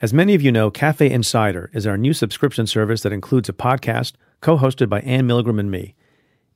As 0.00 0.14
many 0.14 0.36
of 0.36 0.42
you 0.42 0.52
know, 0.52 0.70
Cafe 0.70 1.10
Insider 1.10 1.70
is 1.74 1.84
our 1.84 1.98
new 1.98 2.12
subscription 2.12 2.68
service 2.68 3.02
that 3.02 3.12
includes 3.12 3.48
a 3.48 3.52
podcast 3.52 4.12
co 4.40 4.56
hosted 4.56 4.88
by 4.88 5.00
Anne 5.00 5.26
Milgram 5.26 5.58
and 5.58 5.72
me. 5.72 5.96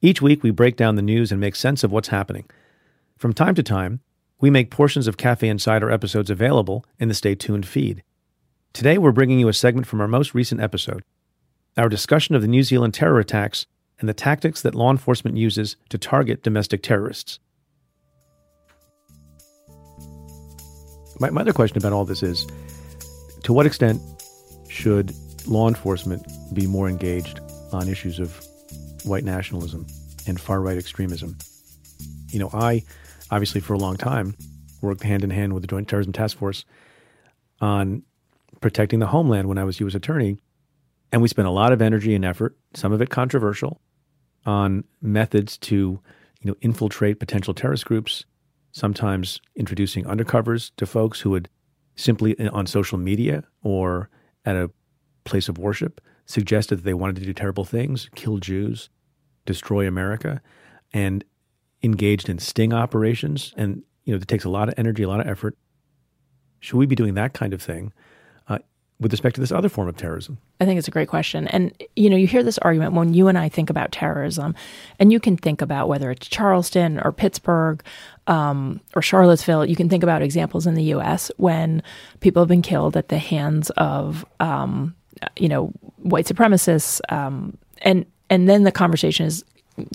Each 0.01 0.23
week, 0.23 0.45
we 0.45 0.53
break 0.53 0.77
down 0.77 0.95
the 0.95 1.03
news 1.03 1.33
and 1.33 1.41
make 1.41 1.57
sense 1.57 1.83
of 1.83 1.91
what's 1.91 2.09
happening. 2.09 2.49
From 3.19 3.33
time 3.33 3.57
to 3.57 3.63
time, 3.65 3.99
we 4.41 4.49
make 4.49 4.71
portions 4.71 5.09
of 5.09 5.17
Cafe 5.17 5.49
Insider 5.49 5.91
episodes 5.91 6.31
available 6.31 6.85
in 7.01 7.09
the 7.09 7.15
Stay 7.15 7.35
Tuned 7.35 7.67
feed. 7.67 8.05
Today, 8.73 8.97
we're 8.97 9.11
bringing 9.11 9.41
you 9.41 9.49
a 9.49 9.53
segment 9.53 9.89
from 9.89 10.01
our 10.01 10.09
most 10.09 10.35
recent 10.35 10.61
episode 10.61 11.03
our 11.77 11.89
discussion 11.89 12.37
of 12.37 12.43
the 12.43 12.49
New 12.49 12.63
Zealand 12.63 12.95
terror 12.95 13.19
attacks 13.19 13.67
and 13.99 14.09
the 14.09 14.15
tactics 14.15 14.63
that 14.63 14.75
law 14.75 14.91
enforcement 14.91 15.37
uses 15.37 15.77
to 15.89 15.99
target 15.99 16.45
domestic 16.45 16.83
terrorists. 16.83 17.41
My, 21.19 21.31
my 21.31 21.41
other 21.41 21.53
question 21.53 21.79
about 21.79 21.93
all 21.93 22.05
this 22.05 22.23
is 22.23 22.47
to 23.43 23.53
what 23.53 23.67
extent 23.67 24.01
should 24.69 25.13
law 25.47 25.69
enforcement 25.69 26.27
be 26.55 26.67
more 26.67 26.89
engaged 26.89 27.41
on 27.73 27.89
issues 27.89 28.19
of 28.19 28.41
white 29.05 29.25
nationalism 29.25 29.87
and 30.27 30.41
far 30.41 30.61
right 30.61 30.79
extremism? 30.79 31.37
You 32.29 32.39
know, 32.39 32.51
I 32.53 32.83
obviously 33.31 33.61
for 33.61 33.75
a 33.75 33.79
long 33.79 33.97
time 33.97 34.37
worked 34.81 35.03
hand 35.03 35.25
in 35.25 35.31
hand 35.31 35.55
with 35.55 35.63
the 35.63 35.67
Joint 35.67 35.89
Terrorism 35.89 36.13
Task 36.13 36.37
Force 36.37 36.65
on 37.61 38.03
protecting 38.61 38.99
the 38.99 39.07
homeland 39.07 39.49
when 39.49 39.59
I 39.59 39.65
was 39.65 39.81
U.S. 39.81 39.95
Attorney. 39.95 40.39
And 41.11 41.21
we 41.21 41.29
spent 41.29 41.49
a 41.49 41.53
lot 41.53 41.73
of 41.73 41.83
energy 41.83 42.15
and 42.15 42.25
effort, 42.25 42.57
some 42.75 42.93
of 42.93 43.03
it 43.03 43.11
controversial, 43.11 43.81
on 44.47 44.85
methods 45.03 45.59
to, 45.59 46.01
you 46.41 46.51
know, 46.51 46.57
infiltrate 46.63 47.21
potential 47.21 47.53
terrorist 47.55 47.85
groups, 47.85 48.25
sometimes 48.73 49.41
introducing 49.55 50.05
undercovers 50.05 50.71
to 50.77 50.87
folks 50.87 51.21
who 51.21 51.31
would 51.31 51.49
simply 51.97 52.39
on 52.49 52.67
social 52.67 52.99
media 52.99 53.45
or 53.63 54.09
at 54.45 54.57
a 54.57 54.71
place 55.25 55.49
of 55.49 55.59
worship 55.59 56.01
suggested 56.27 56.77
that 56.77 56.85
they 56.85 56.95
wanted 56.95 57.17
to 57.17 57.23
do 57.23 57.33
terrible 57.33 57.65
things, 57.65 58.09
kill 58.15 58.39
Jews, 58.39 58.89
destroy 59.45 59.87
America, 59.87 60.41
and 60.93 61.25
engaged 61.83 62.29
in 62.29 62.39
sting 62.39 62.73
operations. 62.73 63.53
And, 63.57 63.83
you 64.05 64.15
know, 64.15 64.21
it 64.21 64.29
takes 64.29 64.45
a 64.45 64.51
lot 64.51 64.69
of 64.69 64.75
energy, 64.77 65.03
a 65.03 65.09
lot 65.09 65.21
of 65.21 65.27
effort. 65.27 65.57
Should 66.61 66.77
we 66.77 66.87
be 66.87 66.95
doing 66.95 67.15
that 67.15 67.35
kind 67.35 67.53
of 67.53 67.61
thing 67.61 67.93
with 69.03 69.13
respect 69.13 69.35
to 69.35 69.41
this 69.41 69.53
other 69.53 69.69
form 69.69 69.89
of 69.89 69.97
terrorism? 69.97 70.39
I 70.61 70.65
think 70.65 70.79
it's 70.79 70.89
a 70.89 70.93
great 70.93 71.09
question. 71.09 71.47
And, 71.49 71.73
you 71.97 72.09
know, 72.09 72.17
you 72.17 72.27
hear 72.27 72.43
this 72.43 72.59
argument 72.59 72.95
when 72.95 73.13
you 73.13 73.29
and 73.29 73.37
I 73.37 73.49
think 73.49 73.69
about 73.69 73.93
terrorism, 73.93 74.55
and 74.99 75.13
you 75.13 75.21
can 75.21 75.37
think 75.37 75.61
about 75.61 75.89
whether 75.89 76.11
it's 76.11 76.27
Charleston 76.29 77.01
or 77.01 77.13
Pittsburgh 77.13 77.83
um, 78.27 78.81
or 78.95 79.03
Charlottesville, 79.03 79.67
you 79.67 79.77
can 79.77 79.89
think 79.89 80.03
about 80.03 80.23
examples 80.23 80.67
in 80.67 80.75
the 80.75 80.85
U.S. 80.85 81.31
when 81.37 81.83
people 82.21 82.41
have 82.41 82.49
been 82.49 82.63
killed 82.63 82.97
at 82.97 83.09
the 83.09 83.19
hands 83.19 83.71
of, 83.71 84.25
um, 84.41 84.95
you 85.37 85.49
know, 85.49 85.67
white 85.97 86.27
supremacists. 86.27 87.01
Um, 87.13 87.59
and, 87.83 88.07
and 88.31 88.49
then 88.49 88.63
the 88.63 88.73
conversation 88.73 89.27
is, 89.27 89.45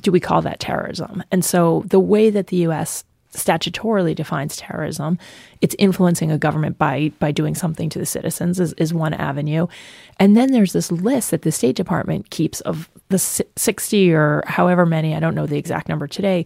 do 0.01 0.12
we 0.12 0.19
call 0.19 0.41
that 0.41 0.59
terrorism? 0.59 1.24
And 1.31 1.45
so 1.45 1.84
the 1.88 2.00
way 2.00 2.29
that 2.29 2.47
the 2.47 2.57
U.S 2.57 3.03
statutorily 3.34 4.16
defines 4.16 4.58
terrorism. 4.58 5.18
It's 5.62 5.76
influencing 5.78 6.32
a 6.32 6.38
government 6.38 6.78
by 6.78 7.12
by 7.20 7.32
doing 7.32 7.56
something 7.56 7.90
to 7.90 8.00
the 8.00 8.06
citizens 8.06 8.60
is, 8.60 8.74
is 8.74 8.94
one 8.94 9.14
avenue. 9.14 9.68
And 10.20 10.36
then 10.36 10.52
there's 10.52 10.74
this 10.74 10.92
list 10.92 11.32
that 11.32 11.42
the 11.42 11.52
State 11.52 11.76
Department 11.76 12.30
keeps 12.30 12.62
of 12.62 12.90
the 13.10 13.20
60 13.20 14.14
or 14.14 14.44
however 14.48 14.86
many, 14.86 15.16
I 15.16 15.20
don't 15.20 15.36
know 15.36 15.46
the 15.46 15.58
exact 15.58 15.88
number 15.88 16.08
today, 16.08 16.46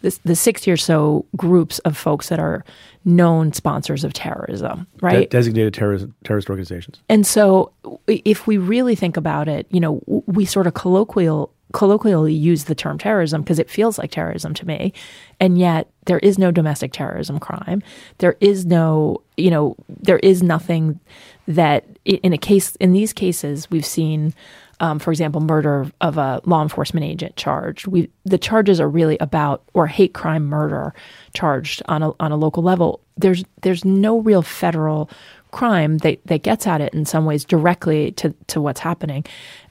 the, 0.00 0.16
the 0.24 0.36
60 0.36 0.70
or 0.70 0.76
so 0.76 1.26
groups 1.36 1.78
of 1.80 1.96
folks 1.96 2.28
that 2.28 2.38
are 2.38 2.64
known 3.04 3.52
sponsors 3.52 4.04
of 4.04 4.12
terrorism, 4.12 4.86
right? 5.00 5.30
De- 5.30 5.36
designated 5.36 5.74
terrorist, 5.74 6.06
terrorist 6.24 6.48
organizations. 6.48 7.00
And 7.08 7.26
so 7.26 7.72
if 8.06 8.46
we 8.46 8.58
really 8.58 8.94
think 8.94 9.16
about 9.16 9.48
it, 9.48 9.66
you 9.70 9.80
know, 9.80 10.02
we 10.26 10.44
sort 10.44 10.66
of 10.66 10.74
colloquial 10.74 11.52
colloquially 11.72 12.32
use 12.32 12.64
the 12.64 12.74
term 12.74 12.98
terrorism 12.98 13.42
because 13.42 13.58
it 13.58 13.70
feels 13.70 13.98
like 13.98 14.10
terrorism 14.10 14.54
to 14.54 14.66
me. 14.66 14.92
And 15.38 15.58
yet 15.58 15.88
there 16.06 16.18
is 16.20 16.38
no 16.38 16.50
domestic 16.50 16.92
terrorism 16.92 17.38
crime. 17.38 17.82
There 18.18 18.36
is 18.40 18.64
no, 18.64 19.22
you 19.36 19.50
know, 19.50 19.76
there 19.88 20.18
is 20.18 20.42
nothing 20.42 20.98
that 21.46 21.84
in 22.04 22.32
a 22.32 22.38
case, 22.38 22.74
in 22.76 22.92
these 22.92 23.12
cases, 23.12 23.70
we've 23.70 23.84
seen, 23.84 24.34
um, 24.80 24.98
for 24.98 25.10
example, 25.10 25.40
murder 25.40 25.90
of 26.00 26.16
a 26.16 26.40
law 26.44 26.62
enforcement 26.62 27.04
agent 27.04 27.36
charged. 27.36 27.86
We, 27.86 28.10
the 28.24 28.38
charges 28.38 28.80
are 28.80 28.88
really 28.88 29.18
about, 29.18 29.62
or 29.74 29.86
hate 29.86 30.14
crime 30.14 30.46
murder 30.46 30.94
charged 31.34 31.82
on 31.86 32.02
a, 32.02 32.12
on 32.20 32.32
a 32.32 32.36
local 32.36 32.62
level. 32.62 33.00
There's, 33.16 33.44
there's 33.62 33.84
no 33.84 34.20
real 34.20 34.42
federal 34.42 35.10
crime 35.50 35.98
that, 35.98 36.18
that 36.26 36.42
gets 36.42 36.66
at 36.66 36.80
it 36.80 36.94
in 36.94 37.04
some 37.04 37.24
ways 37.24 37.44
directly 37.44 38.12
to, 38.12 38.34
to 38.48 38.60
what's 38.60 38.80
happening. 38.80 39.24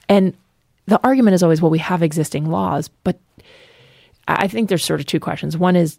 And 0.08 0.34
the 0.88 0.98
argument 1.04 1.34
is 1.34 1.42
always, 1.42 1.60
well, 1.60 1.70
we 1.70 1.78
have 1.78 2.02
existing 2.02 2.50
laws, 2.50 2.88
but 2.88 3.20
I 4.26 4.48
think 4.48 4.68
there's 4.68 4.84
sort 4.84 5.00
of 5.00 5.06
two 5.06 5.20
questions. 5.20 5.56
One 5.56 5.76
is, 5.76 5.98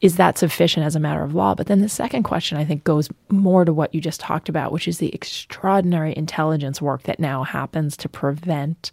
is 0.00 0.16
that 0.16 0.38
sufficient 0.38 0.84
as 0.84 0.96
a 0.96 1.00
matter 1.00 1.22
of 1.22 1.34
law? 1.34 1.54
But 1.54 1.68
then 1.68 1.80
the 1.80 1.88
second 1.88 2.24
question, 2.24 2.58
I 2.58 2.64
think, 2.64 2.82
goes 2.82 3.08
more 3.30 3.64
to 3.64 3.72
what 3.72 3.94
you 3.94 4.00
just 4.00 4.20
talked 4.20 4.48
about, 4.48 4.72
which 4.72 4.88
is 4.88 4.98
the 4.98 5.14
extraordinary 5.14 6.14
intelligence 6.16 6.82
work 6.82 7.04
that 7.04 7.20
now 7.20 7.44
happens 7.44 7.96
to 7.98 8.08
prevent 8.08 8.90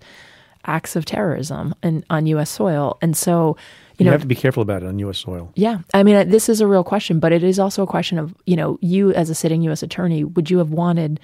acts 0.65 0.95
of 0.95 1.05
terrorism 1.05 1.73
in, 1.81 2.05
on 2.11 2.27
U.S. 2.27 2.51
soil. 2.51 2.99
And 3.01 3.17
so, 3.17 3.57
you, 3.97 4.03
you 4.03 4.05
know, 4.05 4.11
have 4.11 4.21
to 4.21 4.27
be 4.27 4.35
careful 4.35 4.61
about 4.61 4.83
it 4.83 4.87
on 4.87 4.99
U.S. 4.99 5.17
soil. 5.17 5.51
Yeah, 5.55 5.79
I 5.95 6.03
mean, 6.03 6.29
this 6.29 6.49
is 6.49 6.61
a 6.61 6.67
real 6.67 6.83
question, 6.83 7.19
but 7.19 7.31
it 7.31 7.43
is 7.43 7.57
also 7.57 7.81
a 7.81 7.87
question 7.87 8.19
of, 8.19 8.35
you 8.45 8.55
know, 8.55 8.77
you 8.79 9.11
as 9.13 9.31
a 9.31 9.35
sitting 9.35 9.63
U.S. 9.63 9.81
attorney, 9.81 10.23
would 10.23 10.51
you 10.51 10.59
have 10.59 10.69
wanted 10.69 11.19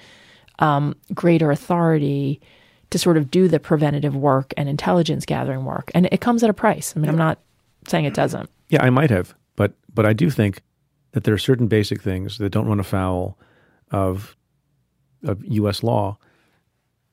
um, 0.58 0.96
greater 1.14 1.52
authority? 1.52 2.40
To 2.90 2.98
sort 2.98 3.16
of 3.16 3.30
do 3.30 3.48
the 3.48 3.60
preventative 3.60 4.16
work 4.16 4.54
and 4.56 4.68
intelligence 4.68 5.26
gathering 5.26 5.64
work. 5.64 5.90
And 5.94 6.08
it 6.10 6.20
comes 6.20 6.42
at 6.42 6.50
a 6.50 6.54
price. 6.54 6.94
I 6.96 7.00
mean, 7.00 7.06
yeah. 7.06 7.12
I'm 7.12 7.18
not 7.18 7.38
saying 7.86 8.04
it 8.04 8.14
doesn't. 8.14 8.48
Yeah, 8.68 8.82
I 8.82 8.90
might 8.90 9.10
have, 9.10 9.34
but 9.56 9.72
but 9.92 10.06
I 10.06 10.12
do 10.12 10.30
think 10.30 10.62
that 11.12 11.24
there 11.24 11.34
are 11.34 11.38
certain 11.38 11.68
basic 11.68 12.02
things 12.02 12.38
that 12.38 12.50
don't 12.50 12.66
run 12.66 12.80
afoul 12.80 13.38
of 13.90 14.36
of 15.24 15.44
U.S. 15.44 15.82
law 15.82 16.18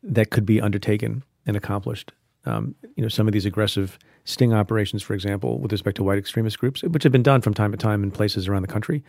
that 0.03 0.29
could 0.29 0.45
be 0.45 0.61
undertaken 0.61 1.23
and 1.45 1.57
accomplished. 1.57 2.11
Um, 2.45 2.75
you 2.95 3.01
know, 3.01 3.09
some 3.09 3.27
of 3.27 3.33
these 3.33 3.45
aggressive 3.45 3.97
sting 4.23 4.53
operations, 4.53 5.01
for 5.01 5.13
example, 5.13 5.59
with 5.59 5.71
respect 5.71 5.97
to 5.97 6.03
white 6.03 6.19
extremist 6.19 6.59
groups, 6.59 6.83
which 6.83 7.03
have 7.03 7.11
been 7.11 7.23
done 7.23 7.41
from 7.41 7.53
time 7.53 7.71
to 7.71 7.77
time 7.77 8.03
in 8.03 8.11
places 8.11 8.47
around 8.47 8.61
the 8.61 8.67
country. 8.67 9.03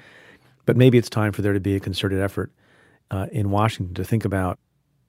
But 0.65 0.77
maybe 0.77 0.99
it's 0.99 1.11
time 1.11 1.33
for 1.33 1.43
there 1.43 1.53
to 1.53 1.61
be 1.61 1.77
a 1.77 1.81
concerted 1.81 2.21
effort 2.21 2.51
uh, 3.11 3.27
in 3.33 3.51
Washington 3.51 3.95
to 3.95 4.05
think 4.05 4.25
about 4.25 4.59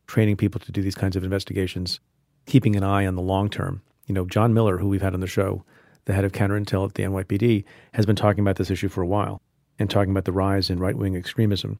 training 0.07 0.38
people 0.38 0.59
to 0.59 0.71
do 0.71 0.81
these 0.81 0.95
kinds 0.95 1.15
of 1.15 1.24
investigations, 1.24 2.00
keeping 2.45 2.75
an 2.75 2.83
eye 2.83 3.06
on 3.06 3.15
the 3.15 3.21
long 3.21 3.50
term. 3.50 3.81
You 4.06 4.13
know, 4.13 4.25
John 4.25 4.54
Miller, 4.54 4.77
who 4.77 4.88
we've 4.88 5.01
had 5.01 5.13
on 5.13 5.19
the 5.19 5.27
show, 5.27 5.63
the 6.06 6.13
head 6.13 6.24
of 6.24 6.31
counterintel 6.31 6.88
at 6.88 6.95
the 6.95 7.04
NYPD, 7.04 7.65
has 7.94 8.06
been 8.06 8.15
talking 8.15 8.42
about 8.42 8.56
this 8.56 8.71
issue 8.71 8.88
for 8.88 9.01
a 9.01 9.07
while 9.07 9.42
and 9.77 9.89
talking 9.89 10.12
about 10.12 10.25
the 10.25 10.31
rise 10.31 10.69
in 10.69 10.80
right 10.80 10.95
wing 10.95 11.15
extremism 11.15 11.80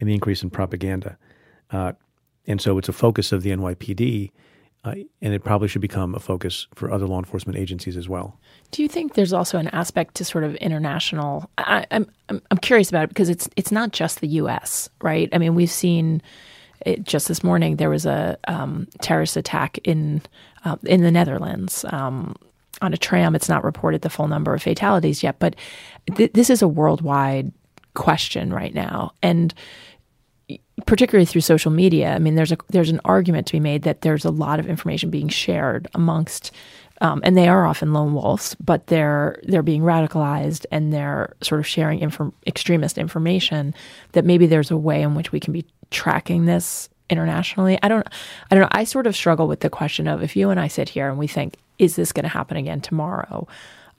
and 0.00 0.08
the 0.08 0.14
increase 0.14 0.42
in 0.42 0.50
propaganda. 0.50 1.16
Uh, 1.70 1.92
and 2.46 2.60
so 2.60 2.78
it's 2.78 2.88
a 2.88 2.92
focus 2.92 3.30
of 3.30 3.42
the 3.42 3.50
NYPD, 3.50 4.32
uh, 4.84 4.94
and 5.20 5.34
it 5.34 5.44
probably 5.44 5.68
should 5.68 5.82
become 5.82 6.14
a 6.14 6.20
focus 6.20 6.66
for 6.74 6.90
other 6.90 7.06
law 7.06 7.18
enforcement 7.18 7.58
agencies 7.58 7.96
as 7.96 8.08
well. 8.08 8.38
Do 8.70 8.82
you 8.82 8.88
think 8.88 9.14
there's 9.14 9.32
also 9.32 9.58
an 9.58 9.68
aspect 9.68 10.14
to 10.16 10.24
sort 10.24 10.44
of 10.44 10.54
international? 10.56 11.50
I, 11.58 11.86
I'm 11.90 12.10
I'm 12.28 12.40
I'm 12.50 12.58
curious 12.58 12.88
about 12.88 13.04
it 13.04 13.08
because 13.08 13.28
it's 13.28 13.48
it's 13.56 13.72
not 13.72 13.92
just 13.92 14.20
the 14.20 14.28
U.S. 14.28 14.88
right? 15.02 15.28
I 15.32 15.38
mean, 15.38 15.54
we've 15.54 15.70
seen 15.70 16.22
it, 16.84 17.04
just 17.04 17.28
this 17.28 17.42
morning 17.42 17.76
there 17.76 17.90
was 17.90 18.06
a 18.06 18.38
um, 18.46 18.86
terrorist 19.00 19.36
attack 19.36 19.78
in 19.84 20.22
uh, 20.64 20.76
in 20.84 21.02
the 21.02 21.10
Netherlands. 21.10 21.84
Um, 21.90 22.36
on 22.80 22.94
a 22.94 22.96
tram, 22.96 23.34
it's 23.34 23.48
not 23.48 23.64
reported 23.64 24.02
the 24.02 24.10
full 24.10 24.28
number 24.28 24.54
of 24.54 24.62
fatalities 24.62 25.22
yet, 25.22 25.38
but 25.38 25.56
th- 26.14 26.32
this 26.32 26.48
is 26.48 26.62
a 26.62 26.68
worldwide 26.68 27.52
question 27.94 28.52
right 28.52 28.72
now, 28.72 29.12
and 29.22 29.52
particularly 30.86 31.26
through 31.26 31.40
social 31.40 31.70
media. 31.70 32.14
I 32.14 32.18
mean, 32.18 32.34
there's 32.34 32.52
a 32.52 32.58
there's 32.68 32.90
an 32.90 33.00
argument 33.04 33.46
to 33.48 33.52
be 33.52 33.60
made 33.60 33.82
that 33.82 34.02
there's 34.02 34.24
a 34.24 34.30
lot 34.30 34.60
of 34.60 34.66
information 34.66 35.10
being 35.10 35.28
shared 35.28 35.88
amongst, 35.94 36.52
um, 37.00 37.20
and 37.24 37.36
they 37.36 37.48
are 37.48 37.66
often 37.66 37.92
lone 37.92 38.14
wolves, 38.14 38.54
but 38.56 38.86
they're 38.86 39.40
they're 39.42 39.62
being 39.62 39.82
radicalized 39.82 40.64
and 40.70 40.92
they're 40.92 41.34
sort 41.42 41.60
of 41.60 41.66
sharing 41.66 42.00
extremist 42.46 42.98
information. 42.98 43.74
That 44.12 44.24
maybe 44.24 44.46
there's 44.46 44.70
a 44.70 44.76
way 44.76 45.02
in 45.02 45.14
which 45.14 45.32
we 45.32 45.40
can 45.40 45.52
be 45.52 45.66
tracking 45.90 46.44
this 46.44 46.88
internationally. 47.10 47.78
I 47.82 47.88
don't 47.88 48.06
I 48.50 48.54
don't 48.54 48.62
know. 48.62 48.68
I 48.72 48.84
sort 48.84 49.06
of 49.06 49.16
struggle 49.16 49.48
with 49.48 49.60
the 49.60 49.70
question 49.70 50.06
of 50.06 50.22
if 50.22 50.36
you 50.36 50.50
and 50.50 50.60
I 50.60 50.68
sit 50.68 50.88
here 50.88 51.08
and 51.08 51.18
we 51.18 51.26
think, 51.26 51.56
is 51.78 51.96
this 51.96 52.12
going 52.12 52.24
to 52.24 52.28
happen 52.28 52.56
again 52.56 52.80
tomorrow? 52.80 53.46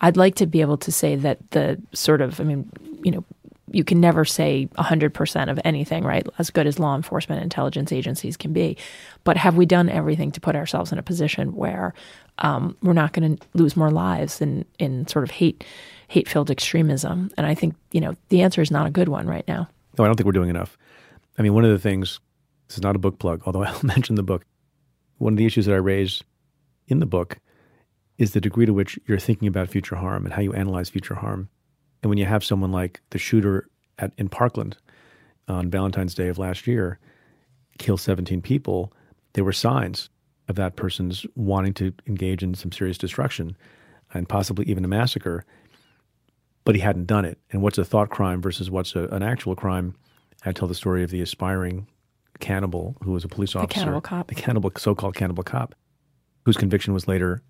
I'd 0.01 0.17
like 0.17 0.35
to 0.35 0.45
be 0.45 0.61
able 0.61 0.77
to 0.77 0.91
say 0.91 1.15
that 1.17 1.51
the 1.51 1.81
sort 1.93 2.21
of, 2.21 2.39
I 2.39 2.43
mean, 2.43 2.71
you 3.03 3.11
know, 3.11 3.25
you 3.71 3.83
can 3.83 3.99
never 3.99 4.25
say 4.25 4.67
100% 4.77 5.51
of 5.51 5.59
anything, 5.63 6.03
right? 6.03 6.25
As 6.39 6.49
good 6.49 6.65
as 6.65 6.79
law 6.79 6.95
enforcement 6.95 7.43
intelligence 7.43 7.91
agencies 7.91 8.35
can 8.35 8.53
be. 8.53 8.77
But 9.23 9.37
have 9.37 9.57
we 9.57 9.65
done 9.65 9.89
everything 9.89 10.31
to 10.31 10.41
put 10.41 10.55
ourselves 10.55 10.91
in 10.91 10.97
a 10.97 11.03
position 11.03 11.55
where 11.55 11.93
um, 12.39 12.75
we're 12.81 12.93
not 12.93 13.13
going 13.13 13.37
to 13.37 13.47
lose 13.53 13.75
more 13.75 13.91
lives 13.91 14.41
in, 14.41 14.65
in 14.79 15.07
sort 15.07 15.23
of 15.23 15.31
hate 15.31 15.63
hate 16.07 16.27
filled 16.27 16.49
extremism? 16.49 17.29
And 17.37 17.45
I 17.45 17.53
think, 17.53 17.75
you 17.91 18.01
know, 18.01 18.15
the 18.29 18.41
answer 18.41 18.61
is 18.61 18.71
not 18.71 18.87
a 18.87 18.91
good 18.91 19.09
one 19.09 19.27
right 19.27 19.47
now. 19.47 19.69
No, 19.97 20.05
I 20.05 20.07
don't 20.07 20.15
think 20.15 20.25
we're 20.25 20.31
doing 20.31 20.49
enough. 20.49 20.77
I 21.39 21.41
mean, 21.41 21.53
one 21.53 21.63
of 21.63 21.71
the 21.71 21.79
things, 21.79 22.19
this 22.67 22.77
is 22.77 22.83
not 22.83 22.97
a 22.97 22.99
book 22.99 23.17
plug, 23.17 23.41
although 23.45 23.63
I'll 23.63 23.79
mention 23.81 24.15
the 24.15 24.23
book. 24.23 24.45
One 25.17 25.33
of 25.33 25.37
the 25.37 25.45
issues 25.45 25.65
that 25.65 25.73
I 25.73 25.77
raise 25.77 26.21
in 26.87 26.99
the 26.99 27.05
book 27.05 27.39
is 28.17 28.33
the 28.33 28.41
degree 28.41 28.65
to 28.65 28.73
which 28.73 28.99
you're 29.07 29.17
thinking 29.17 29.47
about 29.47 29.69
future 29.69 29.95
harm 29.95 30.25
and 30.25 30.33
how 30.33 30.41
you 30.41 30.53
analyze 30.53 30.89
future 30.89 31.15
harm. 31.15 31.49
And 32.03 32.09
when 32.09 32.17
you 32.17 32.25
have 32.25 32.43
someone 32.43 32.71
like 32.71 33.01
the 33.11 33.17
shooter 33.17 33.69
at, 33.97 34.11
in 34.17 34.27
Parkland 34.27 34.75
on 35.47 35.69
Valentine's 35.69 36.13
Day 36.13 36.27
of 36.27 36.37
last 36.37 36.67
year 36.67 36.99
kill 37.77 37.97
17 37.97 38.41
people, 38.41 38.91
there 39.33 39.45
were 39.45 39.53
signs 39.53 40.09
of 40.49 40.55
that 40.55 40.75
person's 40.75 41.25
wanting 41.35 41.73
to 41.75 41.93
engage 42.07 42.43
in 42.43 42.53
some 42.53 42.71
serious 42.71 42.97
destruction 42.97 43.55
and 44.13 44.27
possibly 44.27 44.65
even 44.65 44.83
a 44.83 44.89
massacre, 44.89 45.45
but 46.65 46.75
he 46.75 46.81
hadn't 46.81 47.05
done 47.05 47.23
it. 47.23 47.37
And 47.51 47.61
what's 47.61 47.77
a 47.77 47.85
thought 47.85 48.09
crime 48.09 48.41
versus 48.41 48.69
what's 48.69 48.95
a, 48.95 49.03
an 49.07 49.23
actual 49.23 49.55
crime? 49.55 49.95
I 50.45 50.51
tell 50.51 50.67
the 50.67 50.75
story 50.75 51.03
of 51.03 51.09
the 51.09 51.21
aspiring 51.21 51.87
cannibal 52.39 52.95
who 53.03 53.11
was 53.11 53.23
a 53.23 53.27
police 53.27 53.55
officer. 53.55 53.67
The 53.67 53.73
cannibal 53.73 54.01
cop. 54.01 54.27
The 54.27 54.35
cannibal, 54.35 54.71
so-called 54.77 55.15
cannibal 55.15 55.43
cop, 55.43 55.75
whose 56.45 56.57
conviction 56.57 56.93
was 56.93 57.07
later 57.07 57.41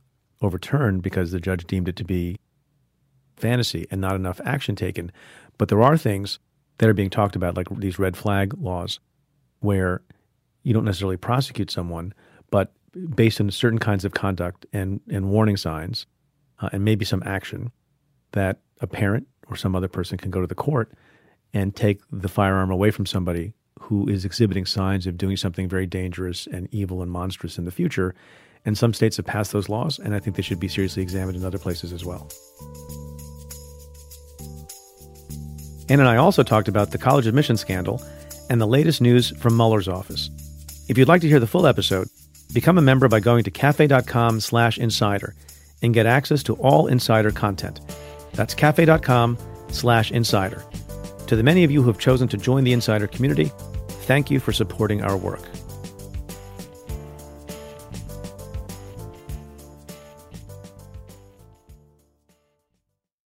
overturned 0.42 1.02
because 1.02 1.32
the 1.32 1.40
judge 1.40 1.66
deemed 1.66 1.88
it 1.88 1.96
to 1.98 2.04
be 2.04 2.38
fantasy 3.36 3.88
and 3.92 4.02
not 4.02 4.16
enough 4.16 4.42
action 4.44 4.76
taken. 4.76 5.12
But 5.58 5.70
there 5.70 5.82
are 5.82 5.98
things 5.98 6.40
that 6.78 6.90
are 6.90 6.94
being 6.94 7.10
talked 7.10 7.36
about, 7.36 7.56
like 7.56 7.68
these 7.78 8.00
red 8.00 8.18
flag 8.18 8.54
laws, 8.58 9.00
where 9.60 10.02
you 10.64 10.74
don't 10.74 10.86
necessarily 10.86 11.18
prosecute 11.18 11.70
someone, 11.70 12.14
but 12.50 12.74
based 13.16 13.40
on 13.40 13.52
certain 13.52 13.80
kinds 13.80 14.06
of 14.06 14.14
conduct 14.14 14.66
and, 14.74 15.02
and 15.10 15.30
warning 15.30 15.58
signs, 15.58 16.06
uh, 16.62 16.70
and 16.72 16.84
maybe 16.84 17.06
some 17.06 17.22
action, 17.26 17.72
that 18.32 18.60
a 18.82 18.88
parent 18.88 19.28
or 19.50 19.56
some 19.56 19.76
other 19.76 19.88
person 19.88 20.18
can 20.18 20.32
go 20.32 20.42
to 20.42 20.48
the 20.48 20.56
court 20.56 20.92
and 21.54 21.76
take 21.76 22.02
the 22.12 22.30
firearm 22.30 22.72
away 22.72 22.92
from 22.92 23.06
somebody 23.06 23.54
who 23.80 24.08
is 24.08 24.26
exhibiting 24.26 24.66
signs 24.66 25.08
of 25.08 25.18
doing 25.18 25.38
something 25.38 25.68
very 25.68 25.86
dangerous 25.86 26.48
and 26.48 26.68
evil 26.72 27.02
and 27.02 27.12
monstrous 27.12 27.58
in 27.58 27.66
the 27.66 27.72
future. 27.72 28.14
And 28.66 28.78
some 28.78 28.94
states 28.94 29.18
have 29.18 29.26
passed 29.26 29.52
those 29.52 29.70
laws, 29.70 30.00
and 30.00 30.14
I 30.14 30.20
think 30.20 30.36
they 30.36 30.42
should 30.42 30.60
be 30.60 30.68
seriously 30.68 31.02
examined 31.02 31.38
in 31.38 31.46
other 31.46 31.58
places 31.58 31.94
as 31.94 32.06
well. 32.06 32.30
Anne 35.90 36.00
and 36.00 36.10
I 36.10 36.18
also 36.18 36.44
talked 36.44 36.68
about 36.68 36.92
the 36.92 37.00
college 37.00 37.26
admission 37.26 37.58
scandal 37.58 38.02
and 38.50 38.62
the 38.62 38.68
latest 38.68 39.02
news 39.02 39.36
from 39.38 39.56
Mueller's 39.56 39.88
office. 39.88 40.30
If 40.88 40.98
you'd 40.98 41.08
like 41.08 41.22
to 41.22 41.28
hear 41.28 41.40
the 41.40 41.48
full 41.48 41.66
episode, 41.66 42.08
become 42.54 42.78
a 42.78 42.82
member 42.82 43.08
by 43.08 43.20
going 43.20 43.44
to 43.46 43.52
cafe.com 43.52 44.40
slash 44.40 44.78
insider 44.78 45.36
and 45.82 45.94
get 45.94 46.06
access 46.06 46.44
to 46.44 46.56
all 46.56 46.88
insider 46.88 47.32
content. 47.32 47.80
That's 48.34 48.54
cafe.com 48.54 49.38
slash 49.70 50.12
insider. 50.12 50.64
To 51.30 51.36
the 51.36 51.44
many 51.44 51.64
of 51.64 51.70
you 51.70 51.84
who 51.84 51.88
have 51.90 52.00
chosen 52.00 52.28
to 52.30 52.38
join 52.38 52.64
the 52.64 52.74
insider 52.74 53.06
community, 53.06 53.52
thank 54.08 54.32
you 54.32 54.40
for 54.40 54.52
supporting 54.52 55.04
our 55.04 55.16
work. 55.16 55.44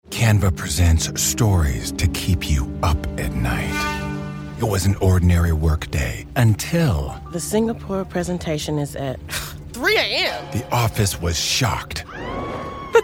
Canva 0.09 0.55
presents 0.55 1.21
stories 1.21 1.91
to 1.91 2.07
keep 2.07 2.49
you 2.49 2.71
up 2.81 2.97
at 3.19 3.33
night. 3.33 4.55
It 4.61 4.69
was 4.69 4.85
an 4.85 4.95
ordinary 5.01 5.51
workday 5.51 6.25
until 6.37 7.21
The 7.33 7.41
Singapore 7.41 8.05
presentation 8.05 8.79
is 8.79 8.95
at 8.95 9.19
3 9.73 9.97
a.m. 9.97 10.45
the 10.53 10.65
office 10.73 11.19
was 11.19 11.37
shocked. 11.37 12.05
But 12.93 13.03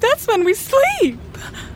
that's 0.00 0.26
when 0.26 0.42
we 0.42 0.54
sleep. 0.54 1.20